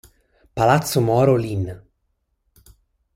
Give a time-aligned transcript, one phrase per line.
[0.55, 1.69] Palazzo Moro Lin